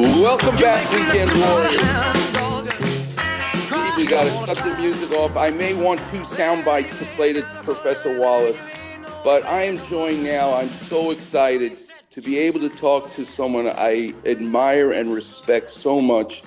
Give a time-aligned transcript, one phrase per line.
[0.00, 1.76] Welcome back, Weekend Warriors.
[3.98, 5.36] We got to shut the music off.
[5.36, 8.66] I may want two sound bites to play to Professor Wallace,
[9.22, 10.54] but I am joined now.
[10.54, 11.78] I'm so excited
[12.08, 16.44] to be able to talk to someone I admire and respect so much,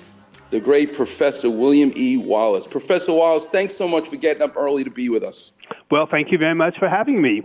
[0.50, 2.16] the great Professor William E.
[2.16, 2.66] Wallace.
[2.66, 5.52] Professor Wallace, thanks so much for getting up early to be with us.
[5.92, 7.40] Well, thank you very much for having me.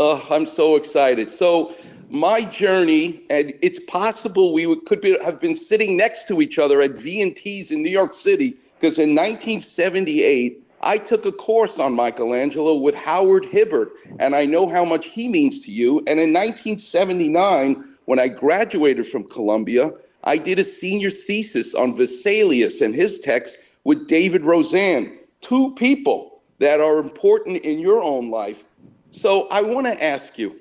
[0.00, 1.30] Uh, I'm so excited.
[1.30, 1.76] So,
[2.10, 6.58] my journey, and it's possible we would, could be, have been sitting next to each
[6.58, 11.94] other at V&T's in New York City, because in 1978, I took a course on
[11.94, 15.98] Michelangelo with Howard Hibbard, and I know how much he means to you.
[16.00, 19.92] And in 1979, when I graduated from Columbia,
[20.24, 26.42] I did a senior thesis on Vesalius and his text with David Rosand, two people
[26.58, 28.64] that are important in your own life.
[29.10, 30.60] So I want to ask you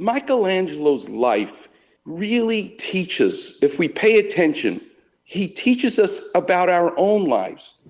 [0.00, 1.68] Michelangelo's life
[2.06, 4.80] really teaches, if we pay attention,
[5.24, 7.82] he teaches us about our own lives.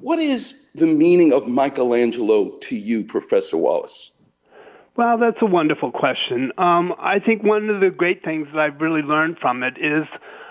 [0.00, 4.12] What is the meaning of Michelangelo to you, Professor Wallace?
[4.96, 6.52] Well, that's a wonderful question.
[6.58, 10.06] Um, I think one of the great things that I've really learned from it is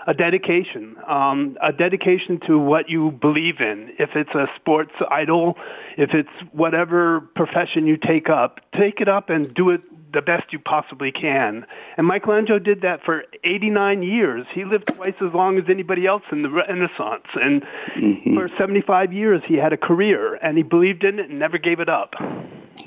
[0.08, 3.92] a dedication, um, a dedication to what you believe in.
[3.98, 5.56] If it's a sports idol,
[5.96, 9.82] if it's whatever profession you take up, take it up and do it
[10.16, 11.66] the best you possibly can.
[11.98, 14.46] And Michelangelo did that for 89 years.
[14.54, 17.26] He lived twice as long as anybody else in the Renaissance.
[17.34, 17.62] And
[17.94, 18.34] mm-hmm.
[18.34, 21.80] for 75 years, he had a career and he believed in it and never gave
[21.80, 22.14] it up.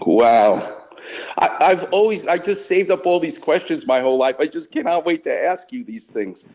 [0.02, 0.88] Wow.
[1.38, 4.36] I, have always, I just saved up all these questions my whole life.
[4.40, 6.48] I just cannot wait to ask you these things.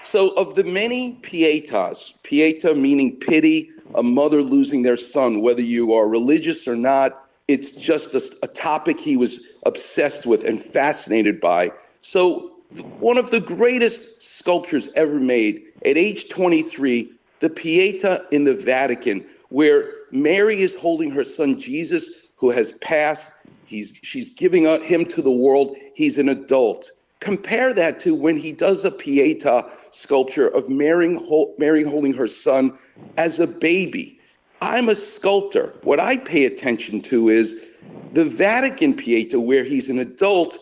[0.00, 5.92] So, of the many pietas, pieta meaning pity, a mother losing their son, whether you
[5.92, 11.40] are religious or not, it's just a, a topic he was obsessed with and fascinated
[11.40, 11.72] by.
[12.00, 12.52] So,
[13.00, 19.26] one of the greatest sculptures ever made at age 23, the Pieta in the Vatican,
[19.48, 23.32] where Mary is holding her son Jesus, who has passed.
[23.66, 25.76] He's, she's giving him to the world.
[25.94, 26.92] He's an adult.
[27.18, 31.18] Compare that to when he does a Pieta sculpture of Mary,
[31.58, 32.78] Mary holding her son
[33.16, 34.19] as a baby.
[34.60, 35.74] I'm a sculptor.
[35.82, 37.64] What I pay attention to is
[38.12, 40.58] the Vatican Pieta, where he's an adult,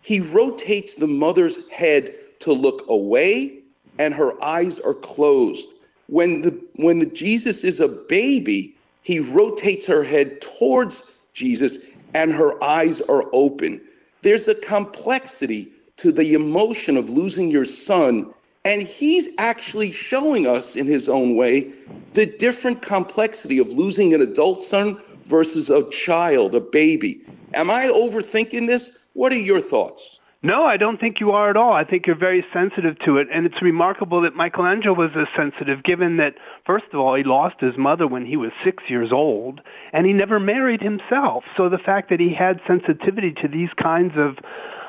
[0.00, 3.60] he rotates the mother's head to look away
[3.98, 5.70] and her eyes are closed.
[6.06, 11.78] When the when the Jesus is a baby, he rotates her head towards Jesus
[12.14, 13.80] and her eyes are open.
[14.22, 18.32] There's a complexity to the emotion of losing your son.
[18.64, 21.72] And he's actually showing us in his own way
[22.14, 27.20] the different complexity of losing an adult son versus a child, a baby.
[27.52, 28.98] Am I overthinking this?
[29.12, 30.18] What are your thoughts?
[30.42, 31.72] No, I don't think you are at all.
[31.72, 33.28] I think you're very sensitive to it.
[33.32, 36.34] And it's remarkable that Michelangelo was as sensitive, given that,
[36.66, 39.62] first of all, he lost his mother when he was six years old,
[39.94, 41.44] and he never married himself.
[41.56, 44.36] So the fact that he had sensitivity to these kinds of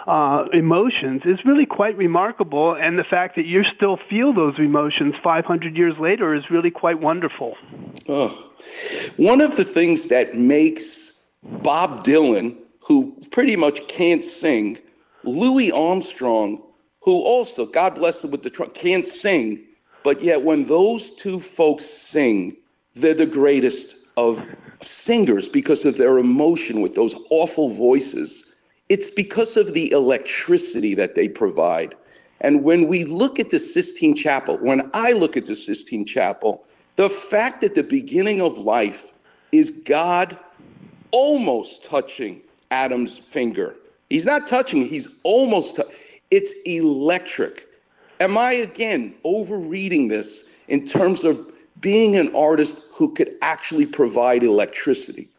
[0.06, 2.76] uh, emotions is really quite remarkable.
[2.76, 7.00] And the fact that you still feel those emotions 500 years later is really quite
[7.00, 7.56] wonderful.
[8.08, 8.52] Oh.
[9.18, 12.58] One of the things that makes Bob Dylan,
[12.88, 14.78] who pretty much can't sing,
[15.24, 16.62] Louis Armstrong,
[17.02, 19.64] who also, God bless him with the trunk, can't sing,
[20.04, 22.58] but yet when those two folks sing,
[22.94, 24.50] they're the greatest of
[24.82, 28.55] singers because of their emotion with those awful voices
[28.90, 31.96] it's because of the electricity that they provide.
[32.42, 36.64] And when we look at the Sistine Chapel, when I look at the Sistine Chapel,
[36.96, 39.14] the fact that the beginning of life
[39.52, 40.38] is God
[41.12, 42.42] almost touching
[42.72, 43.76] Adam's finger.
[44.10, 45.80] He's not touching, he's almost,
[46.30, 47.68] it's electric.
[48.20, 54.44] Am I again overreading this in terms of being an artist who could actually provide
[54.44, 55.30] electricity?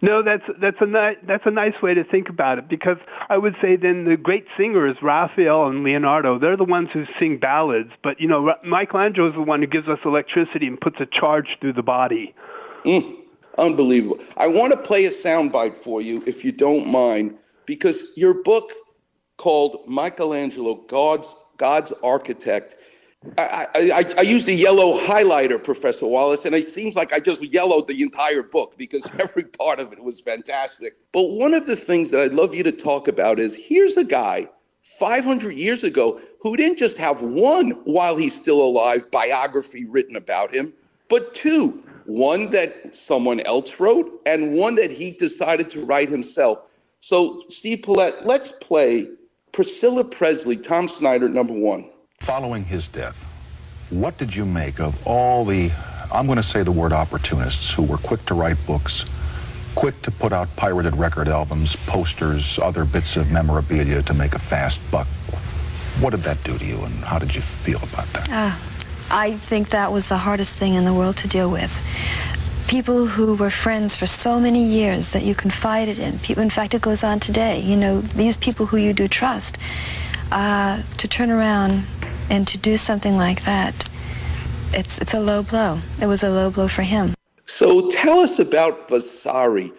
[0.00, 3.38] No, that's that's a ni- that's a nice way to think about it because I
[3.38, 7.90] would say then the great singers Raphael and Leonardo they're the ones who sing ballads,
[8.02, 11.58] but you know Michelangelo is the one who gives us electricity and puts a charge
[11.60, 12.34] through the body.
[12.84, 13.16] Mm,
[13.58, 14.18] unbelievable!
[14.36, 17.36] I want to play a soundbite for you if you don't mind
[17.66, 18.72] because your book
[19.36, 22.76] called Michelangelo God's God's Architect
[23.38, 27.42] I, I, I, used a yellow highlighter, Professor Wallace, and it seems like I just
[27.42, 30.96] yellowed the entire book because every part of it was fantastic.
[31.12, 34.04] But one of the things that I'd love you to talk about is here's a
[34.04, 34.48] guy
[34.82, 40.54] 500 years ago who didn't just have one while he's still alive biography written about
[40.54, 40.72] him,
[41.08, 46.62] but two one that someone else wrote and one that he decided to write himself.
[47.00, 49.08] So, Steve Paulette, let's play
[49.52, 51.90] Priscilla Presley, Tom Snyder, number one.
[52.24, 53.22] Following his death,
[53.90, 55.70] what did you make of all the,
[56.10, 59.04] I'm going to say the word opportunists, who were quick to write books,
[59.74, 64.38] quick to put out pirated record albums, posters, other bits of memorabilia to make a
[64.38, 65.06] fast buck?
[66.00, 68.30] What did that do to you, and how did you feel about that?
[68.30, 68.56] Uh,
[69.10, 71.78] I think that was the hardest thing in the world to deal with.
[72.68, 76.18] People who were friends for so many years that you confided in.
[76.38, 77.60] In fact, it goes on today.
[77.60, 79.58] You know, these people who you do trust,
[80.32, 81.84] uh, to turn around
[82.30, 83.88] and to do something like that,
[84.72, 85.80] it's it's a low blow.
[86.00, 87.14] It was a low blow for him.
[87.44, 89.72] So tell us about Vasari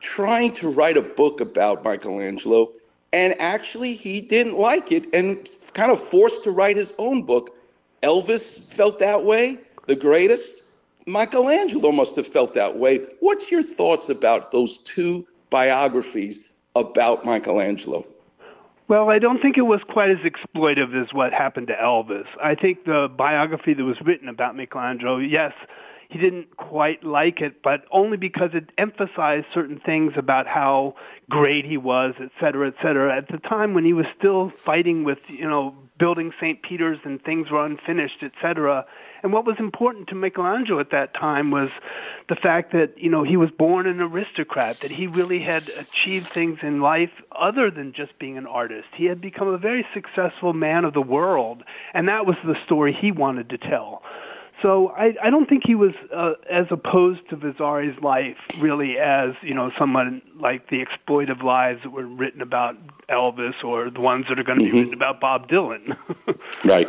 [0.00, 2.72] trying to write a book about Michelangelo,
[3.12, 7.56] and actually he didn't like it and kind of forced to write his own book.
[8.02, 10.62] Elvis felt that way, the greatest.
[11.06, 13.06] Michelangelo must have felt that way.
[13.20, 16.40] What's your thoughts about those two biographies
[16.74, 18.06] about Michelangelo?
[18.86, 22.26] Well, I don't think it was quite as exploitive as what happened to Elvis.
[22.42, 25.52] I think the biography that was written about Michelangelo, yes,
[26.14, 30.94] he didn't quite like it, but only because it emphasized certain things about how
[31.28, 33.16] great he was, et cetera, et cetera.
[33.16, 36.62] At the time when he was still fighting with, you know, building St.
[36.62, 38.86] Peter's and things were unfinished, et cetera.
[39.24, 41.70] And what was important to Michelangelo at that time was
[42.28, 46.28] the fact that, you know, he was born an aristocrat, that he really had achieved
[46.28, 48.86] things in life other than just being an artist.
[48.94, 52.92] He had become a very successful man of the world, and that was the story
[52.92, 54.03] he wanted to tell.
[54.64, 59.34] So I, I don't think he was uh, as opposed to Vasari's life really as
[59.42, 62.74] you know someone like the exploitive lives that were written about
[63.10, 64.72] Elvis or the ones that are going to mm-hmm.
[64.72, 65.94] be written about Bob Dylan.
[66.64, 66.88] right.